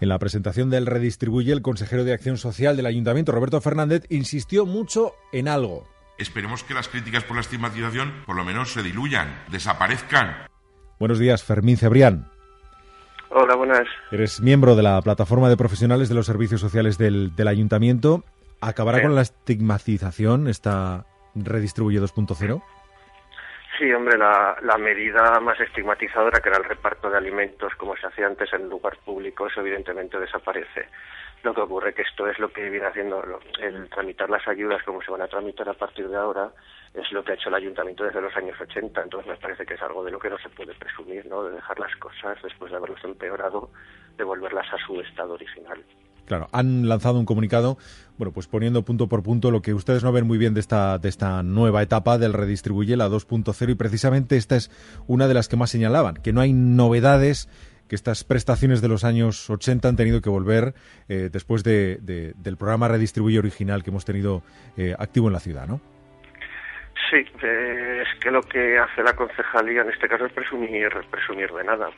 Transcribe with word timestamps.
En 0.00 0.08
la 0.08 0.18
presentación 0.18 0.70
del 0.70 0.86
Redistribuye, 0.86 1.52
el 1.52 1.62
consejero 1.62 2.04
de 2.04 2.12
Acción 2.12 2.38
Social 2.38 2.76
del 2.76 2.86
Ayuntamiento, 2.86 3.32
Roberto 3.32 3.60
Fernández, 3.60 4.04
insistió 4.10 4.64
mucho 4.64 5.14
en 5.32 5.48
algo. 5.48 5.88
Esperemos 6.18 6.62
que 6.62 6.74
las 6.74 6.88
críticas 6.88 7.24
por 7.24 7.36
la 7.36 7.42
estigmatización 7.42 8.12
por 8.24 8.36
lo 8.36 8.44
menos 8.44 8.72
se 8.72 8.82
diluyan, 8.82 9.42
desaparezcan. 9.50 10.48
Buenos 11.00 11.18
días, 11.18 11.42
Fermín 11.42 11.76
Cebrián. 11.76 12.28
Hola, 13.30 13.56
buenas. 13.56 13.86
Eres 14.10 14.40
miembro 14.40 14.74
de 14.74 14.82
la 14.82 15.02
plataforma 15.02 15.48
de 15.48 15.56
profesionales 15.56 16.08
de 16.08 16.14
los 16.14 16.26
servicios 16.26 16.60
sociales 16.60 16.96
del, 16.96 17.32
Ayuntamiento. 17.46 18.24
¿Acabará 18.60 19.02
con 19.02 19.14
la 19.14 19.22
estigmatización 19.22 20.48
esta 20.48 21.06
Redistribuye 21.34 22.00
2.0? 22.00 22.62
Sí, 23.78 23.92
hombre, 23.92 24.18
la, 24.18 24.56
la, 24.62 24.76
medida 24.76 25.38
más 25.38 25.60
estigmatizadora, 25.60 26.40
que 26.40 26.48
era 26.48 26.58
el 26.58 26.64
reparto 26.64 27.08
de 27.08 27.16
alimentos 27.16 27.72
como 27.76 27.96
se 27.96 28.08
hacía 28.08 28.26
antes 28.26 28.52
en 28.52 28.68
lugar 28.68 28.98
público, 29.04 29.46
eso 29.46 29.60
evidentemente 29.60 30.18
desaparece. 30.18 30.88
Lo 31.44 31.54
que 31.54 31.60
ocurre 31.60 31.94
que 31.94 32.02
esto 32.02 32.26
es 32.26 32.36
lo 32.40 32.52
que 32.52 32.68
viene 32.68 32.86
haciendo 32.86 33.22
el 33.60 33.88
tramitar 33.88 34.28
las 34.30 34.48
ayudas 34.48 34.82
como 34.82 35.00
se 35.00 35.12
van 35.12 35.22
a 35.22 35.28
tramitar 35.28 35.68
a 35.68 35.74
partir 35.74 36.08
de 36.08 36.16
ahora, 36.16 36.50
es 36.92 37.12
lo 37.12 37.22
que 37.22 37.30
ha 37.30 37.34
hecho 37.36 37.50
el 37.50 37.54
ayuntamiento 37.54 38.02
desde 38.02 38.20
los 38.20 38.36
años 38.36 38.60
80. 38.60 39.00
Entonces 39.00 39.30
me 39.30 39.36
parece 39.36 39.64
que 39.64 39.74
es 39.74 39.82
algo 39.82 40.02
de 40.02 40.10
lo 40.10 40.18
que 40.18 40.30
no 40.30 40.38
se 40.38 40.48
puede 40.48 40.74
presumir, 40.74 41.24
¿no? 41.26 41.44
De 41.44 41.54
dejar 41.54 41.78
las 41.78 41.94
cosas 41.96 42.36
después 42.42 42.72
de 42.72 42.78
haberlas 42.78 43.04
empeorado, 43.04 43.70
devolverlas 44.16 44.66
a 44.72 44.78
su 44.78 45.00
estado 45.00 45.34
original. 45.34 45.84
Claro, 46.28 46.48
han 46.52 46.86
lanzado 46.86 47.18
un 47.18 47.24
comunicado, 47.24 47.78
bueno, 48.18 48.32
pues 48.32 48.46
poniendo 48.46 48.84
punto 48.84 49.08
por 49.08 49.22
punto 49.22 49.50
lo 49.50 49.62
que 49.62 49.72
ustedes 49.72 50.04
no 50.04 50.12
ven 50.12 50.26
muy 50.26 50.36
bien 50.36 50.52
de 50.52 50.60
esta, 50.60 50.98
de 50.98 51.08
esta 51.08 51.42
nueva 51.42 51.82
etapa 51.82 52.18
del 52.18 52.34
Redistribuye, 52.34 52.98
la 52.98 53.08
2.0, 53.08 53.70
y 53.70 53.74
precisamente 53.74 54.36
esta 54.36 54.54
es 54.54 54.70
una 55.06 55.26
de 55.26 55.32
las 55.32 55.48
que 55.48 55.56
más 55.56 55.70
señalaban, 55.70 56.16
que 56.16 56.34
no 56.34 56.42
hay 56.42 56.52
novedades 56.52 57.48
que 57.88 57.94
estas 57.94 58.24
prestaciones 58.24 58.82
de 58.82 58.88
los 58.88 59.04
años 59.04 59.48
80 59.48 59.88
han 59.88 59.96
tenido 59.96 60.20
que 60.20 60.28
volver 60.28 60.74
eh, 61.08 61.30
después 61.32 61.64
de, 61.64 61.96
del 62.02 62.56
programa 62.58 62.88
Redistribuye 62.88 63.38
original 63.38 63.82
que 63.82 63.88
hemos 63.88 64.04
tenido 64.04 64.42
eh, 64.76 64.94
activo 64.98 65.28
en 65.28 65.32
la 65.32 65.40
ciudad, 65.40 65.66
¿no? 65.66 65.80
Sí, 67.10 67.24
eh, 67.42 68.02
es 68.02 68.20
que 68.20 68.30
lo 68.30 68.42
que 68.42 68.78
hace 68.78 69.02
la 69.02 69.14
concejalía 69.14 69.80
en 69.80 69.88
este 69.88 70.08
caso 70.08 70.26
es 70.26 70.32
presumir, 70.32 70.90
presumir 71.10 71.50
de 71.52 71.64
nada. 71.64 71.88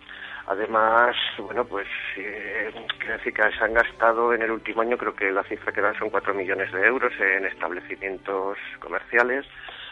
Además, 0.51 1.15
bueno, 1.39 1.65
pues 1.65 1.87
eh, 2.17 2.73
quiero 2.99 3.19
decir 3.19 3.33
que 3.33 3.53
se 3.57 3.65
han 3.65 3.73
gastado 3.73 4.35
en 4.35 4.43
el 4.43 4.51
último 4.51 4.83
año, 4.83 4.99
creo 4.99 5.15
que 5.15 5.31
la 5.31 5.45
cifra 5.45 5.71
que 5.71 5.81
dan 5.81 5.97
son 5.97 6.11
4 6.11 6.35
millones 6.35 6.73
de 6.73 6.85
euros 6.89 7.13
en 7.21 7.47
establecimientos 7.47 8.59
comerciales. 8.81 9.47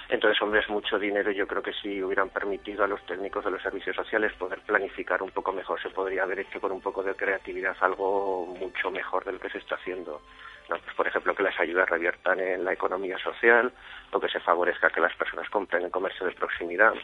Entonces, 0.08 0.42
hombre, 0.42 0.58
es 0.58 0.68
mucho 0.68 0.98
dinero 0.98 1.30
yo 1.30 1.46
creo 1.46 1.62
que 1.62 1.72
si 1.74 2.02
hubieran 2.02 2.30
permitido 2.30 2.82
a 2.82 2.88
los 2.88 3.00
técnicos 3.06 3.44
de 3.44 3.52
los 3.52 3.62
servicios 3.62 3.94
sociales 3.94 4.32
poder 4.32 4.58
planificar 4.62 5.22
un 5.22 5.30
poco 5.30 5.52
mejor, 5.52 5.80
se 5.80 5.90
podría 5.90 6.24
haber 6.24 6.40
hecho 6.40 6.60
con 6.60 6.72
un 6.72 6.80
poco 6.80 7.04
de 7.04 7.14
creatividad 7.14 7.76
algo 7.80 8.46
mucho 8.58 8.90
mejor 8.90 9.24
de 9.24 9.34
lo 9.34 9.38
que 9.38 9.50
se 9.50 9.58
está 9.58 9.76
haciendo. 9.76 10.22
Pues, 10.66 10.82
por 10.96 11.06
ejemplo, 11.06 11.36
que 11.36 11.44
las 11.44 11.60
ayudas 11.60 11.88
reviertan 11.88 12.40
en 12.40 12.64
la 12.64 12.72
economía 12.72 13.16
social 13.18 13.72
o 14.10 14.18
que 14.18 14.28
se 14.28 14.40
favorezca 14.40 14.90
que 14.90 15.00
las 15.00 15.14
personas 15.14 15.48
compren 15.50 15.84
en 15.84 15.90
comercio 15.90 16.26
de 16.26 16.32
proximidad. 16.32 16.94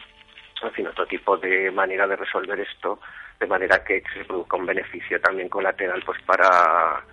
En 0.65 0.73
fin, 0.73 0.87
otro 0.87 1.05
tipo 1.05 1.37
de 1.37 1.71
manera 1.71 2.07
de 2.07 2.15
resolver 2.15 2.59
esto 2.59 2.99
de 3.39 3.47
manera 3.47 3.83
que 3.83 4.01
se 4.13 4.23
produzca 4.25 4.57
un 4.57 4.65
beneficio 4.65 5.19
también 5.19 5.49
colateral 5.49 6.01
pues 6.05 6.21
para 6.23 7.03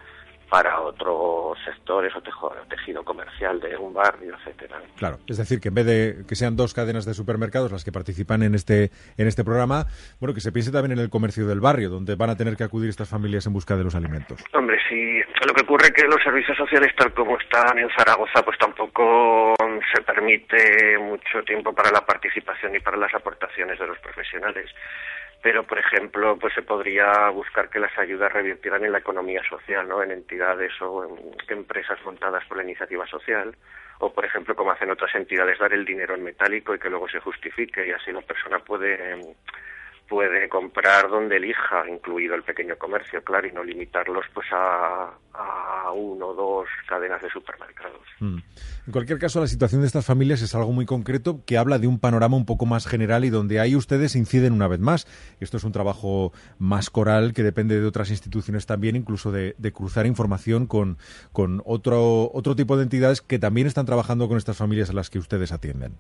para 0.52 0.82
otros 0.82 1.56
sectores 1.64 2.12
o 2.14 2.20
tejido 2.68 3.02
comercial 3.02 3.58
de 3.58 3.74
un 3.74 3.94
barrio, 3.94 4.36
etcétera. 4.36 4.82
Claro, 4.98 5.16
es 5.26 5.38
decir, 5.38 5.60
que 5.60 5.68
en 5.68 5.74
vez 5.74 5.86
de 5.86 6.24
que 6.28 6.36
sean 6.36 6.56
dos 6.56 6.74
cadenas 6.74 7.06
de 7.06 7.14
supermercados 7.14 7.72
las 7.72 7.86
que 7.86 7.90
participan 7.90 8.42
en 8.42 8.54
este 8.54 8.90
en 9.16 9.28
este 9.28 9.44
programa, 9.44 9.86
bueno, 10.20 10.34
que 10.34 10.42
se 10.42 10.52
piense 10.52 10.70
también 10.70 10.92
en 10.92 11.02
el 11.02 11.08
comercio 11.08 11.46
del 11.46 11.60
barrio, 11.60 11.88
donde 11.88 12.16
van 12.16 12.28
a 12.28 12.36
tener 12.36 12.58
que 12.58 12.64
acudir 12.64 12.90
estas 12.90 13.08
familias 13.08 13.46
en 13.46 13.54
busca 13.54 13.76
de 13.76 13.84
los 13.84 13.94
alimentos. 13.94 14.44
Hombre, 14.52 14.76
sí, 14.90 15.22
lo 15.46 15.54
que 15.54 15.62
ocurre 15.62 15.86
es 15.86 15.92
que 15.92 16.06
los 16.06 16.22
servicios 16.22 16.58
sociales 16.58 16.92
tal 16.98 17.14
como 17.14 17.38
están 17.38 17.78
en 17.78 17.88
Zaragoza, 17.96 18.42
pues 18.44 18.58
tampoco 18.58 19.54
se 19.58 20.02
permite 20.02 20.98
mucho 20.98 21.42
tiempo 21.46 21.72
para 21.72 21.90
la 21.90 22.04
participación 22.04 22.76
y 22.76 22.80
para 22.80 22.98
las 22.98 23.14
aportaciones 23.14 23.78
de 23.78 23.86
los 23.86 23.98
profesionales 24.00 24.68
pero 25.42 25.66
por 25.66 25.78
ejemplo 25.78 26.38
pues 26.38 26.54
se 26.54 26.62
podría 26.62 27.28
buscar 27.30 27.68
que 27.68 27.80
las 27.80 27.96
ayudas 27.98 28.32
revirtieran 28.32 28.84
en 28.84 28.92
la 28.92 28.98
economía 28.98 29.42
social 29.48 29.88
no 29.88 30.02
en 30.02 30.12
entidades 30.12 30.72
o 30.80 31.04
en 31.04 31.34
empresas 31.48 31.98
montadas 32.04 32.44
por 32.46 32.56
la 32.56 32.62
iniciativa 32.62 33.06
social. 33.06 33.54
O 33.98 34.12
por 34.12 34.24
ejemplo 34.24 34.54
como 34.54 34.70
hacen 34.70 34.90
otras 34.90 35.14
entidades 35.14 35.58
dar 35.58 35.72
el 35.72 35.84
dinero 35.84 36.14
en 36.14 36.24
metálico 36.24 36.74
y 36.74 36.78
que 36.78 36.90
luego 36.90 37.08
se 37.08 37.20
justifique 37.20 37.86
y 37.86 37.90
así 37.90 38.12
la 38.12 38.22
persona 38.22 38.60
puede 38.60 39.18
puede 40.08 40.48
comprar 40.48 41.08
donde 41.08 41.36
elija, 41.36 41.88
incluido 41.88 42.34
el 42.34 42.42
pequeño 42.42 42.76
comercio, 42.76 43.24
claro, 43.24 43.46
y 43.46 43.52
no 43.52 43.64
limitarlos 43.64 44.26
pues 44.34 44.46
a, 44.52 45.10
a 45.32 45.61
uno 45.92 46.28
o 46.28 46.34
dos 46.34 46.68
cadenas 46.88 47.20
de 47.22 47.30
supermercados. 47.30 48.02
Mm. 48.20 48.38
En 48.86 48.92
cualquier 48.92 49.18
caso, 49.18 49.40
la 49.40 49.46
situación 49.46 49.80
de 49.80 49.86
estas 49.86 50.04
familias 50.04 50.42
es 50.42 50.54
algo 50.54 50.72
muy 50.72 50.86
concreto 50.86 51.42
que 51.44 51.58
habla 51.58 51.78
de 51.78 51.86
un 51.86 51.98
panorama 51.98 52.36
un 52.36 52.46
poco 52.46 52.66
más 52.66 52.86
general 52.86 53.24
y 53.24 53.30
donde 53.30 53.60
ahí 53.60 53.76
ustedes 53.76 54.16
inciden 54.16 54.52
una 54.52 54.68
vez 54.68 54.80
más. 54.80 55.06
Esto 55.40 55.56
es 55.56 55.64
un 55.64 55.72
trabajo 55.72 56.32
más 56.58 56.90
coral 56.90 57.32
que 57.32 57.42
depende 57.42 57.80
de 57.80 57.86
otras 57.86 58.10
instituciones 58.10 58.66
también, 58.66 58.96
incluso 58.96 59.32
de, 59.32 59.54
cruzar 59.72 60.06
información 60.06 60.66
con, 60.66 60.98
con 61.32 61.62
otro, 61.64 62.30
otro 62.32 62.56
tipo 62.56 62.76
de 62.76 62.84
entidades 62.84 63.22
que 63.22 63.38
también 63.38 63.66
están 63.66 63.86
trabajando 63.86 64.28
con 64.28 64.38
estas 64.38 64.56
familias 64.56 64.90
a 64.90 64.92
las 64.92 65.10
que 65.10 65.18
ustedes 65.18 65.52
atienden. 65.52 65.98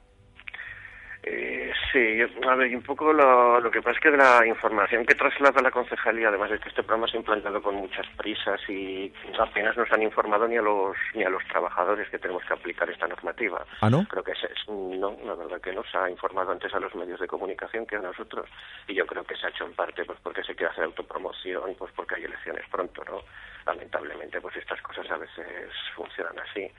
Sí, 1.92 2.18
a 2.48 2.54
ver, 2.54 2.70
y 2.70 2.74
un 2.74 2.82
poco 2.82 3.12
lo, 3.12 3.60
lo, 3.60 3.70
que 3.70 3.82
pasa 3.82 3.96
es 3.96 4.00
que 4.00 4.10
de 4.10 4.16
la 4.16 4.46
información 4.46 5.04
que 5.04 5.14
traslada 5.14 5.60
la 5.60 5.70
concejalía, 5.70 6.28
además 6.28 6.50
de 6.50 6.58
que 6.58 6.70
este 6.70 6.82
programa 6.82 7.06
se 7.06 7.18
ha 7.18 7.20
implantado 7.20 7.60
con 7.60 7.74
muchas 7.74 8.06
prisas 8.16 8.58
y 8.66 9.12
apenas 9.38 9.76
nos 9.76 9.92
han 9.92 10.02
informado 10.02 10.48
ni 10.48 10.56
a 10.56 10.62
los 10.62 10.96
ni 11.14 11.22
a 11.22 11.28
los 11.28 11.44
trabajadores 11.48 12.08
que 12.08 12.18
tenemos 12.18 12.42
que 12.44 12.54
aplicar 12.54 12.88
esta 12.88 13.06
normativa. 13.06 13.66
¿Ah, 13.82 13.90
no? 13.90 14.06
Creo 14.08 14.24
que 14.24 14.32
es, 14.32 14.38
no, 14.68 15.18
la 15.22 15.34
verdad 15.34 15.60
que 15.60 15.74
nos 15.74 15.86
ha 15.94 16.08
informado 16.08 16.52
antes 16.52 16.72
a 16.72 16.80
los 16.80 16.94
medios 16.94 17.20
de 17.20 17.26
comunicación 17.26 17.84
que 17.84 17.96
a 17.96 18.00
nosotros. 18.00 18.48
Y 18.88 18.94
yo 18.94 19.04
creo 19.06 19.24
que 19.24 19.36
se 19.36 19.46
ha 19.46 19.50
hecho 19.50 19.66
en 19.66 19.74
parte 19.74 20.06
pues 20.06 20.18
porque 20.22 20.42
se 20.44 20.54
quiere 20.54 20.72
hacer 20.72 20.84
autopromoción, 20.84 21.74
pues 21.78 21.92
porque 21.94 22.14
hay 22.14 22.24
elecciones 22.24 22.64
pronto, 22.70 23.04
¿no? 23.04 23.20
Lamentablemente, 23.66 24.40
pues 24.40 24.56
estas 24.56 24.80
cosas 24.80 25.10
a 25.10 25.18
veces 25.18 25.46
funcionan 25.94 26.38
así. 26.38 26.70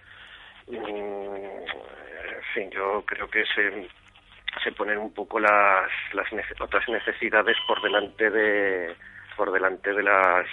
Mm, 0.67 0.75
en 0.75 2.43
fin, 2.55 2.71
yo 2.71 3.03
creo 3.05 3.29
que 3.29 3.45
se 3.45 3.87
se 4.63 4.71
ponen 4.71 4.97
un 4.97 5.13
poco 5.13 5.39
las, 5.39 5.89
las 6.13 6.27
otras 6.59 6.87
necesidades 6.89 7.57
por 7.67 7.81
delante 7.81 8.29
de 8.29 8.95
por 9.35 9.51
delante 9.51 9.93
de 9.93 10.03
las 10.03 10.45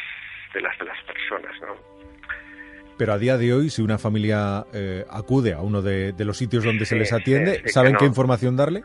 de 0.54 0.60
las 0.60 0.78
de 0.78 0.84
las 0.84 1.02
personas 1.04 1.60
¿no? 1.60 1.74
pero 2.96 3.12
a 3.12 3.18
día 3.18 3.36
de 3.36 3.52
hoy 3.52 3.70
si 3.70 3.82
una 3.82 3.98
familia 3.98 4.64
eh, 4.72 5.04
acude 5.10 5.52
a 5.52 5.60
uno 5.60 5.82
de, 5.82 6.14
los 6.18 6.36
sitios 6.36 6.64
donde 6.64 6.86
se 6.86 6.96
les 6.96 7.12
atiende 7.12 7.68
saben 7.68 7.96
qué 7.96 8.04
información 8.04 8.56
darle 8.56 8.82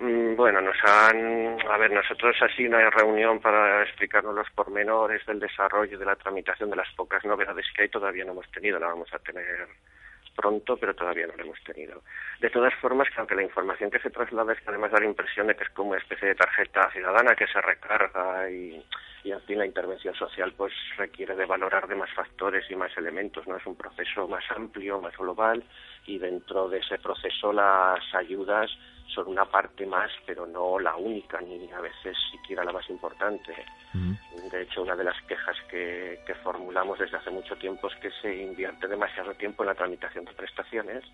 mm, 0.00 0.28
bueno, 0.36 0.60
nos 0.60 0.76
han, 0.84 1.58
a 1.68 1.76
ver, 1.78 1.90
nosotros 1.90 2.36
así 2.40 2.64
una 2.64 2.88
reunión 2.90 3.40
para 3.40 3.82
explicarnos 3.82 4.36
los 4.36 4.48
pormenores 4.50 5.26
del 5.26 5.40
desarrollo 5.40 5.98
de 5.98 6.04
la 6.04 6.14
tramitación 6.14 6.70
de 6.70 6.76
las 6.76 6.88
pocas 6.94 7.24
novedades 7.24 7.66
que 7.74 7.82
hay 7.82 7.88
todavía 7.88 8.24
no 8.24 8.32
hemos 8.32 8.48
tenido, 8.52 8.78
la 8.78 8.86
vamos 8.86 9.12
a 9.12 9.18
tener 9.18 9.66
pronto, 10.38 10.76
pero 10.76 10.94
todavía 10.94 11.26
no 11.26 11.34
lo 11.36 11.42
hemos 11.42 11.60
tenido. 11.64 12.02
De 12.40 12.48
todas 12.48 12.72
formas, 12.74 13.08
creo 13.12 13.26
que 13.26 13.34
la 13.34 13.42
información 13.42 13.90
que 13.90 13.98
se 13.98 14.10
traslada 14.10 14.52
es 14.52 14.60
que 14.60 14.70
además 14.70 14.92
da 14.92 15.00
la 15.00 15.06
impresión 15.06 15.48
de 15.48 15.56
que 15.56 15.64
es 15.64 15.70
como 15.70 15.90
una 15.90 15.98
especie 15.98 16.28
de 16.28 16.36
tarjeta 16.36 16.88
ciudadana 16.92 17.34
que 17.34 17.48
se 17.48 17.60
recarga 17.60 18.48
y, 18.48 18.80
y 19.24 19.32
fin 19.46 19.58
la 19.58 19.66
intervención 19.66 20.14
social 20.14 20.52
pues 20.56 20.72
requiere 20.96 21.34
de 21.34 21.44
valorar 21.44 21.88
de 21.88 21.96
más 21.96 22.10
factores 22.12 22.70
y 22.70 22.76
más 22.76 22.96
elementos, 22.96 23.48
no 23.48 23.56
es 23.56 23.66
un 23.66 23.76
proceso 23.76 24.28
más 24.28 24.44
amplio, 24.54 25.00
más 25.00 25.16
global 25.16 25.64
y 26.06 26.18
dentro 26.18 26.68
de 26.68 26.78
ese 26.78 26.98
proceso 26.98 27.52
las 27.52 28.02
ayudas 28.14 28.70
son 29.14 29.28
una 29.28 29.44
parte 29.46 29.86
más, 29.86 30.10
pero 30.26 30.46
no 30.46 30.78
la 30.78 30.96
única, 30.96 31.40
ni 31.40 31.70
a 31.72 31.80
veces 31.80 32.16
siquiera 32.30 32.64
la 32.64 32.72
más 32.72 32.88
importante. 32.90 33.54
De 34.50 34.62
hecho, 34.62 34.82
una 34.82 34.94
de 34.94 35.04
las 35.04 35.20
quejas 35.22 35.56
que, 35.70 36.18
formulamos 36.42 36.98
desde 36.98 37.16
hace 37.16 37.30
mucho 37.30 37.56
tiempo 37.56 37.88
es 37.88 37.96
que 37.96 38.10
se 38.22 38.34
invierte 38.34 38.86
demasiado 38.86 39.34
tiempo 39.34 39.62
en 39.62 39.68
la 39.68 39.74
tramitación 39.74 40.24
de 40.24 40.32
prestaciones 40.32 41.04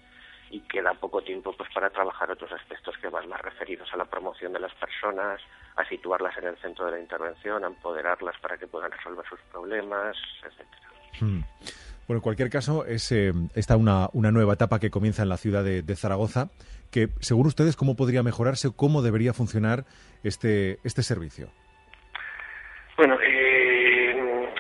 y 0.51 0.61
queda 0.61 0.93
poco 0.95 1.23
tiempo 1.23 1.53
pues 1.57 1.69
para 1.73 1.91
trabajar 1.91 2.31
otros 2.31 2.53
aspectos 2.53 2.97
que 2.99 3.09
van 3.09 3.29
más 3.29 3.41
referidos 3.41 3.93
a 3.93 3.97
la 3.97 4.05
promoción 4.05 4.53
de 4.53 4.61
las 4.61 4.75
personas, 4.75 5.41
a 5.77 5.85
situarlas 5.89 6.37
en 6.39 6.45
el 6.45 6.57
centro 6.59 6.85
de 6.87 6.93
la 6.93 7.01
intervención, 7.01 7.65
a 7.65 7.69
empoderarlas 7.69 8.39
para 8.41 8.59
que 8.59 8.67
puedan 8.67 8.93
resolver 8.93 9.25
sus 9.29 9.41
problemas, 9.51 10.17
etcétera. 10.45 11.45
Bueno, 12.07 12.19
en 12.19 12.23
cualquier 12.23 12.51
caso, 12.51 12.85
es 12.85 13.11
eh, 13.13 13.33
esta 13.55 13.77
una, 13.77 14.09
una 14.13 14.31
nueva 14.31 14.55
etapa 14.55 14.79
que 14.79 14.91
comienza 14.91 15.23
en 15.23 15.29
la 15.29 15.37
ciudad 15.37 15.65
de, 15.65 15.97
Zaragoza, 15.97 16.51
que 16.91 17.09
según 17.21 17.47
ustedes, 17.47 17.77
¿cómo 17.77 17.97
podría 17.97 18.23
mejorarse 18.23 18.69
o 18.69 18.73
cómo 18.73 19.03
debería 19.03 19.33
funcionar 19.33 19.85
este, 20.23 20.79
este 20.85 21.03
servicio? 21.03 21.49
Bueno, 22.97 23.19
eh, 23.23 23.85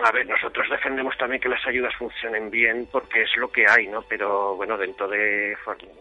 A 0.05 0.11
ver, 0.11 0.27
nosotros 0.27 0.69
defendemos 0.69 1.17
también 1.17 1.41
que 1.41 1.49
las 1.49 1.67
ayudas 1.67 1.95
funcionen 1.97 2.51
bien 2.51 2.87
porque 2.93 3.23
es 3.23 3.35
lo 3.39 3.51
que 3.51 3.65
hay, 3.67 3.87
¿no? 3.87 4.03
Pero 4.03 4.55
bueno, 4.55 4.77
dentro 4.77 5.09
de 5.09 5.57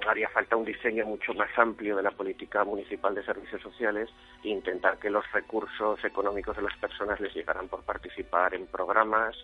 haría 0.05 0.27
falta 0.27 0.57
un 0.57 0.65
diseño 0.65 1.05
mucho 1.05 1.33
más 1.33 1.47
amplio 1.57 1.95
de 1.95 2.03
la 2.03 2.11
política 2.11 2.65
municipal 2.65 3.15
de 3.15 3.23
servicios 3.23 3.61
sociales 3.61 4.09
e 4.43 4.49
intentar 4.49 4.97
que 4.97 5.09
los 5.09 5.23
recursos 5.31 6.03
económicos 6.03 6.57
de 6.57 6.63
las 6.63 6.77
personas 6.79 7.17
les 7.21 7.33
llegaran 7.33 7.69
por 7.69 7.85
participar 7.85 8.53
en 8.53 8.67
programas, 8.67 9.37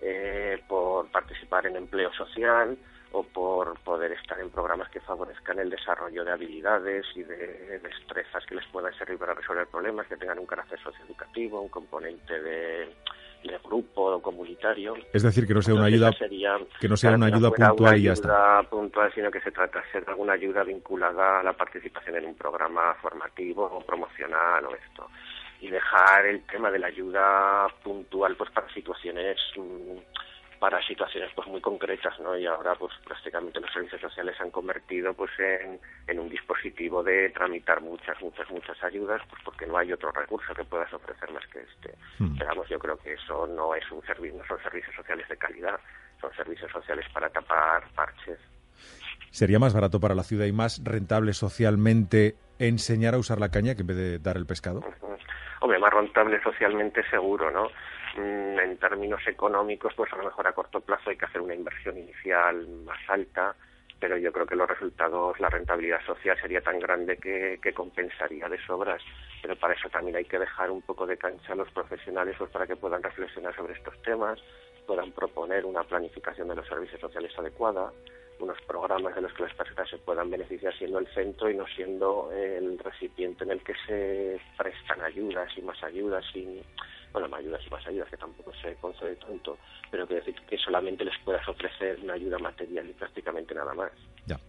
eh, 0.00 0.62
por 0.68 1.10
participar 1.10 1.66
en 1.66 1.76
empleo 1.76 2.12
social, 2.12 2.76
o 3.12 3.22
por 3.22 3.78
poder 3.80 4.12
estar 4.12 4.38
en 4.40 4.50
programas 4.50 4.90
que 4.90 5.00
favorezcan 5.00 5.58
el 5.58 5.70
desarrollo 5.70 6.24
de 6.24 6.32
habilidades 6.32 7.06
y 7.14 7.22
de 7.22 7.78
destrezas 7.78 8.44
que 8.46 8.56
les 8.56 8.66
puedan 8.66 8.92
servir 8.98 9.18
para 9.18 9.32
resolver 9.32 9.66
problemas, 9.68 10.06
que 10.06 10.16
tengan 10.16 10.38
un 10.38 10.46
carácter 10.46 10.78
socioeducativo, 10.80 11.60
un 11.60 11.68
componente 11.68 12.40
de, 12.40 12.94
grupo 13.64 14.16
o 14.16 14.20
comunitario. 14.20 14.94
Es 15.12 15.22
decir, 15.22 15.46
que 15.46 15.54
no 15.54 15.62
sea 15.62 15.74
una 15.74 15.84
ayuda 15.84 16.10
que 16.80 16.88
no 16.88 16.96
sea 16.96 17.12
una 17.12 17.26
ayuda 17.26 17.50
puntual 17.50 17.96
y 17.96 18.02
ya 18.02 18.12
está. 18.12 18.62
puntual, 18.64 19.12
sino 19.14 19.30
que 19.30 19.40
se 19.40 19.52
tratase 19.52 20.00
de 20.00 20.06
alguna 20.10 20.32
ayuda 20.32 20.64
vinculada 20.64 21.40
a 21.40 21.42
la 21.42 21.52
participación 21.52 22.16
en 22.16 22.26
un 22.26 22.34
programa 22.34 22.94
formativo 23.00 23.64
o 23.64 23.80
promocional 23.80 24.66
o 24.66 24.74
esto 24.74 25.08
y 25.60 25.68
dejar 25.68 26.26
el 26.26 26.42
tema 26.46 26.70
de 26.70 26.78
la 26.78 26.88
ayuda 26.88 27.66
puntual 27.82 28.36
pues 28.36 28.50
para 28.50 28.72
situaciones 28.72 29.38
mm, 29.56 29.98
para 30.58 30.82
situaciones 30.86 31.30
pues 31.34 31.46
muy 31.48 31.60
concretas, 31.60 32.18
¿no? 32.20 32.36
Y 32.36 32.46
ahora 32.46 32.74
pues 32.74 32.92
prácticamente 33.04 33.60
los 33.60 33.72
servicios 33.72 34.00
sociales 34.00 34.36
se 34.36 34.42
han 34.42 34.50
convertido 34.50 35.14
pues 35.14 35.30
en, 35.38 35.78
en 36.06 36.18
un 36.18 36.28
dispositivo 36.28 37.02
de 37.02 37.30
tramitar 37.30 37.80
muchas, 37.82 38.20
muchas, 38.20 38.50
muchas 38.50 38.82
ayudas, 38.82 39.20
pues 39.28 39.42
porque 39.44 39.66
no 39.66 39.76
hay 39.76 39.92
otro 39.92 40.10
recurso 40.12 40.54
que 40.54 40.64
puedas 40.64 40.92
ofrecer 40.92 41.30
más 41.32 41.46
que 41.48 41.60
este. 41.60 41.94
Hmm. 42.18 42.36
Pero 42.38 42.48
vamos, 42.48 42.68
yo 42.68 42.78
creo 42.78 42.96
que 42.96 43.12
eso 43.12 43.46
no 43.46 43.74
es 43.74 43.90
un 43.90 44.02
servicio, 44.06 44.38
no 44.38 44.46
son 44.46 44.62
servicios 44.62 44.94
sociales 44.94 45.28
de 45.28 45.36
calidad, 45.36 45.78
son 46.20 46.32
servicios 46.34 46.70
sociales 46.72 47.06
para 47.12 47.28
tapar 47.28 47.84
parches. 47.94 48.38
¿Sería 49.30 49.58
más 49.58 49.74
barato 49.74 50.00
para 50.00 50.14
la 50.14 50.22
ciudad 50.22 50.46
y 50.46 50.52
más 50.52 50.82
rentable 50.82 51.34
socialmente 51.34 52.36
enseñar 52.58 53.14
a 53.14 53.18
usar 53.18 53.38
la 53.38 53.50
caña 53.50 53.74
que 53.74 53.82
en 53.82 53.86
vez 53.86 53.96
de 53.96 54.18
dar 54.18 54.36
el 54.36 54.46
pescado? 54.46 54.80
Hombre, 55.60 55.78
más 55.78 55.92
rentable 55.92 56.42
socialmente 56.42 57.02
seguro, 57.08 57.50
¿no? 57.50 57.70
Mm, 58.16 58.58
en 58.58 58.78
términos 58.78 59.20
económicos, 59.26 59.92
pues 59.94 60.12
a 60.12 60.16
lo 60.16 60.24
mejor 60.24 60.46
a 60.46 60.52
corto 60.52 60.80
plazo 60.80 61.10
hay 61.10 61.16
que 61.16 61.26
hacer 61.26 61.40
una 61.40 61.54
inversión 61.54 61.98
inicial 61.98 62.66
más 62.84 62.98
alta, 63.08 63.54
pero 63.98 64.16
yo 64.18 64.32
creo 64.32 64.46
que 64.46 64.56
los 64.56 64.68
resultados, 64.68 65.38
la 65.40 65.48
rentabilidad 65.48 66.04
social 66.04 66.38
sería 66.40 66.60
tan 66.60 66.78
grande 66.78 67.16
que, 67.16 67.72
compensaría 67.74 68.48
de 68.48 68.58
sobras. 68.66 69.02
Pero 69.42 69.56
para 69.56 69.74
eso 69.74 69.88
también 69.88 70.16
hay 70.16 70.24
que 70.24 70.38
dejar 70.38 70.70
un 70.70 70.82
poco 70.82 71.06
de 71.06 71.16
cancha 71.16 71.52
a 71.52 71.56
los 71.56 71.70
profesionales 71.70 72.36
pues, 72.38 72.50
para 72.50 72.66
que 72.66 72.76
puedan 72.76 73.02
reflexionar 73.02 73.54
sobre 73.54 73.74
estos 73.74 74.00
temas, 74.02 74.38
puedan 74.86 75.12
proponer 75.12 75.64
una 75.64 75.82
planificación 75.84 76.48
de 76.48 76.56
los 76.56 76.66
servicios 76.66 77.00
sociales 77.00 77.32
adecuada, 77.38 77.90
unos 78.38 78.60
programas 78.62 79.14
de 79.14 79.22
los 79.22 79.32
que 79.32 79.42
las 79.44 79.54
personas 79.54 79.88
se 79.88 79.98
puedan 80.16 80.30
beneficiar 80.30 80.74
siendo 80.78 80.98
el 80.98 81.06
centro 81.08 81.50
y 81.50 81.54
no 81.54 81.66
siendo 81.66 82.30
el 82.32 82.78
recipiente 82.78 83.44
en 83.44 83.50
el 83.50 83.62
que 83.62 83.74
se 83.86 84.40
prestan 84.56 85.02
ayudas 85.02 85.46
y 85.58 85.60
más 85.60 85.82
ayudas 85.84 86.24
y 86.34 86.62
bueno, 87.12 87.28
más 87.28 87.40
ayudas 87.40 87.60
y 87.66 87.70
más 87.70 87.86
ayudas, 87.86 88.08
que 88.08 88.16
tampoco 88.16 88.50
se 88.62 88.74
concede 88.76 89.16
tanto, 89.16 89.58
pero 89.90 90.08
que 90.08 90.14
decir 90.14 90.34
que 90.48 90.56
solamente 90.56 91.04
les 91.04 91.14
puedas 91.22 91.46
ofrecer 91.46 91.98
una 92.02 92.14
ayuda 92.14 92.38
material 92.38 92.88
y 92.88 92.94
prácticamente 92.94 93.54
nada 93.54 93.74
más. 93.74 93.92
Ya. 94.24 94.40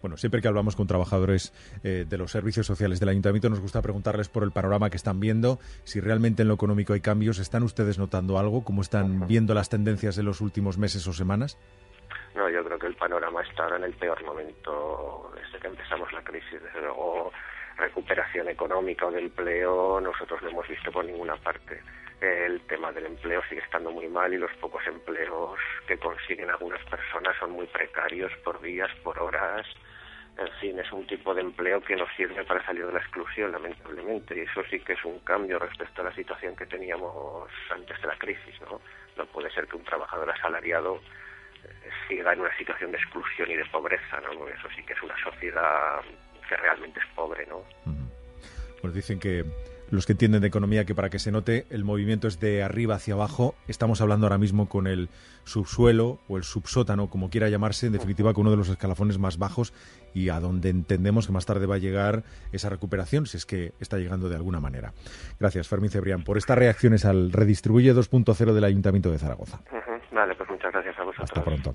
Bueno, 0.00 0.16
siempre 0.16 0.40
que 0.40 0.46
hablamos 0.46 0.76
con 0.76 0.86
trabajadores 0.86 1.52
eh, 1.82 2.06
de 2.08 2.18
los 2.18 2.30
servicios 2.30 2.64
sociales 2.64 3.00
del 3.00 3.08
ayuntamiento, 3.08 3.50
nos 3.50 3.58
gusta 3.58 3.82
preguntarles 3.82 4.28
por 4.28 4.44
el 4.44 4.52
panorama 4.52 4.90
que 4.90 4.96
están 4.96 5.18
viendo, 5.18 5.58
si 5.82 5.98
realmente 5.98 6.42
en 6.42 6.48
lo 6.48 6.54
económico 6.54 6.92
hay 6.92 7.00
cambios. 7.00 7.40
¿Están 7.40 7.64
ustedes 7.64 7.98
notando 7.98 8.38
algo? 8.38 8.62
¿Cómo 8.62 8.80
están 8.80 9.26
viendo 9.26 9.54
las 9.54 9.70
tendencias 9.70 10.14
de 10.14 10.22
los 10.22 10.40
últimos 10.40 10.78
meses 10.78 11.04
o 11.08 11.12
semanas? 11.12 11.58
No, 12.36 12.48
yo 12.50 12.62
creo 12.64 12.78
que 12.78 12.86
el 12.86 12.96
panorama 12.96 13.42
está 13.42 13.64
ahora 13.64 13.76
en 13.76 13.84
el 13.84 13.94
peor 13.94 14.22
momento 14.24 15.32
desde 15.34 15.58
que 15.58 15.68
empezamos 15.68 16.12
la 16.12 16.22
crisis. 16.22 16.62
Desde 16.62 16.80
luego, 16.80 17.32
recuperación 17.78 18.48
económica 18.48 19.06
o 19.06 19.10
de 19.10 19.20
empleo, 19.20 20.00
nosotros 20.00 20.42
no 20.42 20.50
hemos 20.50 20.68
visto 20.68 20.92
por 20.92 21.04
ninguna 21.04 21.36
parte 21.36 21.82
el 22.20 22.60
tema 22.62 22.92
del 22.92 23.06
empleo 23.06 23.42
sigue 23.48 23.60
estando 23.60 23.90
muy 23.90 24.08
mal 24.08 24.32
y 24.32 24.38
los 24.38 24.52
pocos 24.54 24.86
empleos 24.86 25.58
que 25.86 25.98
consiguen 25.98 26.50
algunas 26.50 26.82
personas 26.84 27.36
son 27.38 27.50
muy 27.50 27.66
precarios 27.66 28.32
por 28.42 28.60
días, 28.60 28.90
por 29.02 29.18
horas. 29.18 29.66
En 30.38 30.50
fin, 30.60 30.78
es 30.78 30.90
un 30.92 31.06
tipo 31.06 31.34
de 31.34 31.40
empleo 31.40 31.80
que 31.80 31.96
no 31.96 32.06
sirve 32.16 32.44
para 32.44 32.64
salir 32.64 32.86
de 32.86 32.92
la 32.92 32.98
exclusión, 32.98 33.52
lamentablemente. 33.52 34.36
Y 34.36 34.40
eso 34.40 34.62
sí 34.70 34.80
que 34.80 34.92
es 34.92 35.04
un 35.04 35.18
cambio 35.20 35.58
respecto 35.58 36.02
a 36.02 36.04
la 36.04 36.14
situación 36.14 36.54
que 36.56 36.66
teníamos 36.66 37.50
antes 37.70 38.00
de 38.00 38.06
la 38.06 38.18
crisis, 38.18 38.60
¿no? 38.62 38.80
No 39.16 39.26
puede 39.26 39.50
ser 39.50 39.66
que 39.66 39.76
un 39.76 39.84
trabajador 39.84 40.30
asalariado 40.30 41.00
siga 42.08 42.32
en 42.32 42.40
una 42.40 42.56
situación 42.56 42.92
de 42.92 42.98
exclusión 42.98 43.50
y 43.50 43.56
de 43.56 43.64
pobreza, 43.66 44.20
¿no? 44.20 44.48
Eso 44.48 44.68
sí 44.74 44.82
que 44.82 44.92
es 44.92 45.02
una 45.02 45.16
sociedad 45.22 46.00
que 46.48 46.56
realmente 46.56 47.00
es 47.00 47.06
pobre, 47.14 47.46
¿no? 47.46 47.62
Pues 48.80 48.94
dicen 48.94 49.18
que 49.18 49.44
los 49.90 50.06
que 50.06 50.12
entienden 50.12 50.40
de 50.40 50.48
economía 50.48 50.84
que 50.84 50.94
para 50.94 51.10
que 51.10 51.18
se 51.18 51.30
note 51.30 51.66
el 51.70 51.84
movimiento 51.84 52.28
es 52.28 52.40
de 52.40 52.62
arriba 52.62 52.96
hacia 52.96 53.14
abajo. 53.14 53.54
Estamos 53.68 54.00
hablando 54.00 54.26
ahora 54.26 54.38
mismo 54.38 54.68
con 54.68 54.86
el 54.86 55.08
subsuelo 55.44 56.18
o 56.28 56.36
el 56.36 56.44
subsótano, 56.44 57.08
como 57.08 57.30
quiera 57.30 57.48
llamarse, 57.48 57.86
en 57.86 57.92
definitiva 57.92 58.34
con 58.34 58.42
uno 58.42 58.50
de 58.50 58.56
los 58.56 58.68
escalafones 58.68 59.18
más 59.18 59.38
bajos 59.38 59.72
y 60.14 60.28
a 60.28 60.40
donde 60.40 60.70
entendemos 60.70 61.26
que 61.26 61.32
más 61.32 61.46
tarde 61.46 61.66
va 61.66 61.76
a 61.76 61.78
llegar 61.78 62.24
esa 62.52 62.68
recuperación, 62.68 63.26
si 63.26 63.36
es 63.36 63.46
que 63.46 63.72
está 63.80 63.98
llegando 63.98 64.28
de 64.28 64.36
alguna 64.36 64.60
manera. 64.60 64.92
Gracias, 65.38 65.68
Fermín 65.68 65.90
Cebrián, 65.90 66.24
por 66.24 66.38
estas 66.38 66.58
reacciones 66.58 67.04
al 67.04 67.32
Redistribuye 67.32 67.94
2.0 67.94 68.52
del 68.52 68.64
Ayuntamiento 68.64 69.10
de 69.10 69.18
Zaragoza. 69.18 69.60
Vale, 70.16 70.34
pues 70.34 70.48
muchas 70.48 70.72
gracias 70.72 70.98
a 70.98 71.04
vosotros. 71.04 71.30
Hasta 71.30 71.44
pronto. 71.44 71.74